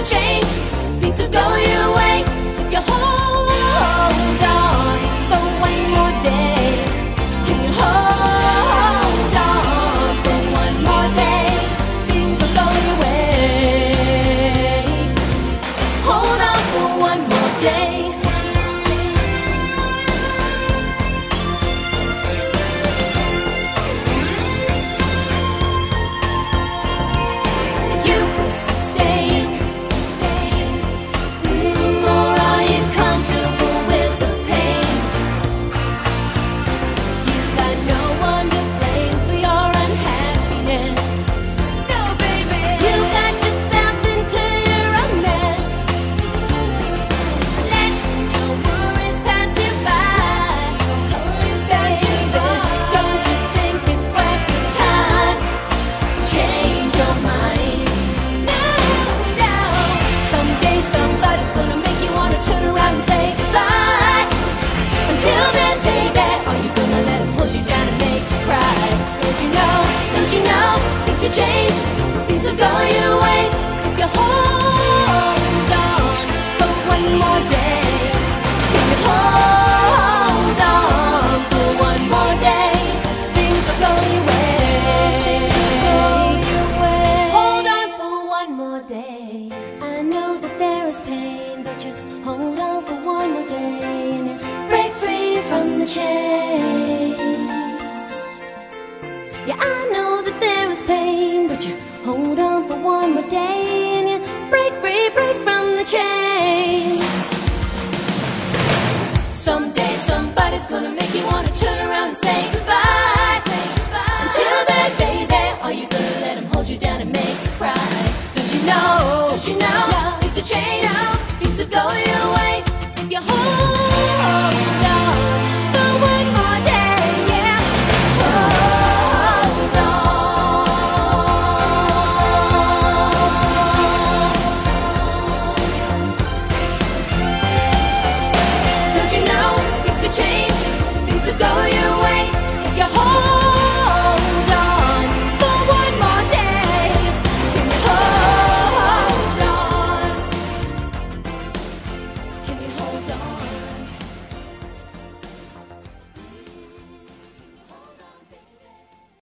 [0.00, 0.77] Oh, change,
[1.12, 2.27] things go your way.